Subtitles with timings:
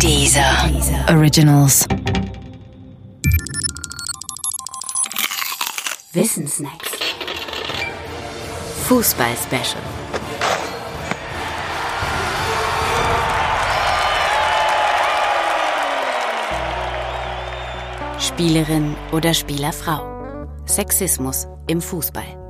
[0.00, 0.70] Dieser
[1.08, 1.86] Originals.
[6.12, 6.90] Wissensnacks.
[8.86, 9.82] Fußball-Special.
[18.18, 20.02] Spielerin oder Spielerfrau.
[20.66, 22.43] Sexismus im Fußball.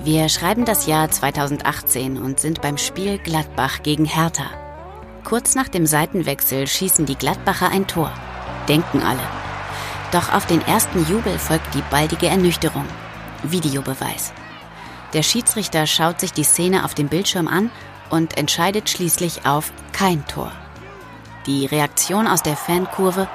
[0.00, 4.46] Wir schreiben das Jahr 2018 und sind beim Spiel Gladbach gegen Hertha.
[5.24, 8.12] Kurz nach dem Seitenwechsel schießen die Gladbacher ein Tor.
[8.68, 9.22] Denken alle.
[10.12, 12.86] Doch auf den ersten Jubel folgt die baldige Ernüchterung.
[13.42, 14.32] Videobeweis.
[15.14, 17.70] Der Schiedsrichter schaut sich die Szene auf dem Bildschirm an
[18.08, 20.52] und entscheidet schließlich auf kein Tor.
[21.46, 23.28] Die Reaktion aus der Fankurve?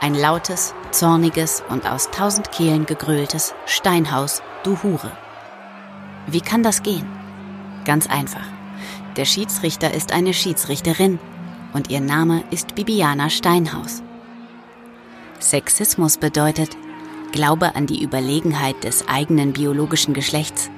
[0.00, 5.12] Ein lautes, zorniges und aus tausend Kehlen gegröltes Steinhaus, du Hure.
[6.26, 7.06] Wie kann das gehen?
[7.84, 8.46] Ganz einfach.
[9.16, 11.18] Der Schiedsrichter ist eine Schiedsrichterin
[11.72, 14.02] und ihr Name ist Bibiana Steinhaus.
[15.38, 16.76] Sexismus bedeutet
[17.32, 20.70] Glaube an die Überlegenheit des eigenen biologischen Geschlechts.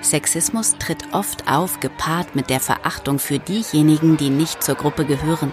[0.00, 5.52] Sexismus tritt oft auf, gepaart mit der Verachtung für diejenigen, die nicht zur Gruppe gehören.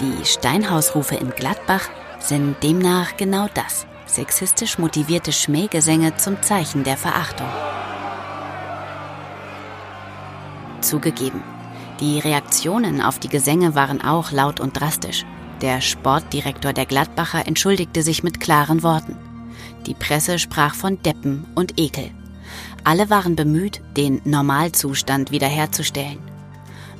[0.00, 1.88] Die Steinhausrufe in Gladbach
[2.20, 7.48] sind demnach genau das, sexistisch motivierte Schmähgesänge zum Zeichen der Verachtung.
[10.88, 11.42] Zugegeben,
[12.00, 15.26] die Reaktionen auf die Gesänge waren auch laut und drastisch.
[15.60, 19.14] Der Sportdirektor der Gladbacher entschuldigte sich mit klaren Worten.
[19.84, 22.10] Die Presse sprach von Deppen und Ekel.
[22.84, 26.20] Alle waren bemüht, den Normalzustand wiederherzustellen.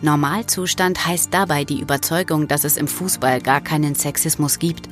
[0.02, 4.86] Normalzustand heißt dabei die Überzeugung, dass es im Fußball gar keinen Sexismus gibt.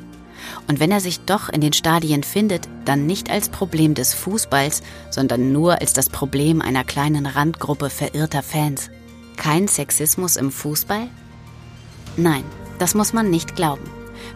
[0.68, 4.82] Und wenn er sich doch in den Stadien findet, dann nicht als Problem des Fußballs,
[5.10, 8.90] sondern nur als das Problem einer kleinen Randgruppe verirrter Fans.
[9.36, 11.08] Kein Sexismus im Fußball?
[12.16, 12.44] Nein,
[12.78, 13.84] das muss man nicht glauben.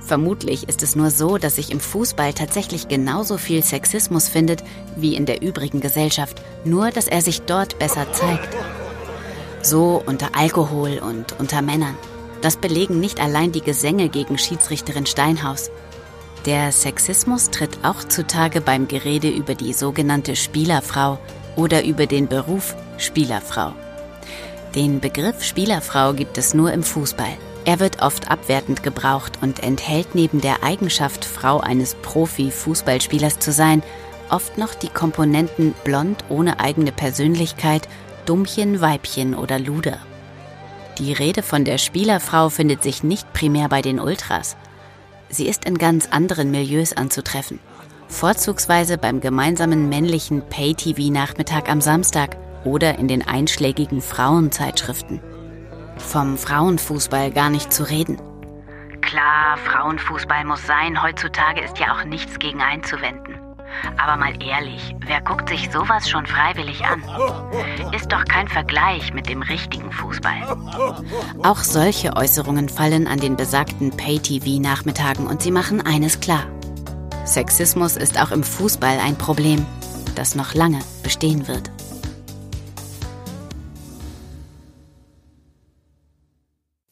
[0.00, 4.62] Vermutlich ist es nur so, dass sich im Fußball tatsächlich genauso viel Sexismus findet
[4.96, 8.56] wie in der übrigen Gesellschaft, nur dass er sich dort besser zeigt.
[9.62, 11.96] So unter Alkohol und unter Männern.
[12.40, 15.70] Das belegen nicht allein die Gesänge gegen Schiedsrichterin Steinhaus.
[16.46, 21.18] Der Sexismus tritt auch zutage beim Gerede über die sogenannte Spielerfrau
[21.54, 23.74] oder über den Beruf Spielerfrau.
[24.74, 27.36] Den Begriff Spielerfrau gibt es nur im Fußball.
[27.66, 33.82] Er wird oft abwertend gebraucht und enthält neben der Eigenschaft, Frau eines Profi-Fußballspielers zu sein,
[34.30, 37.86] oft noch die Komponenten blond ohne eigene Persönlichkeit
[38.24, 39.98] Dummchen, Weibchen oder Luder.
[40.98, 44.56] Die Rede von der Spielerfrau findet sich nicht primär bei den Ultras.
[45.30, 47.60] Sie ist in ganz anderen Milieus anzutreffen.
[48.08, 55.20] Vorzugsweise beim gemeinsamen männlichen Pay-TV-Nachmittag am Samstag oder in den einschlägigen Frauenzeitschriften.
[55.96, 58.20] Vom Frauenfußball gar nicht zu reden.
[59.00, 63.49] Klar, Frauenfußball muss sein, heutzutage ist ja auch nichts gegen einzuwenden.
[63.96, 67.02] Aber mal ehrlich, wer guckt sich sowas schon freiwillig an?
[67.92, 70.56] Ist doch kein Vergleich mit dem richtigen Fußball.
[71.42, 76.44] Auch solche Äußerungen fallen an den besagten Pay-TV-Nachmittagen und sie machen eines klar.
[77.24, 79.64] Sexismus ist auch im Fußball ein Problem,
[80.14, 81.70] das noch lange bestehen wird.